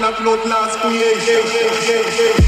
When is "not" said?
0.00-0.22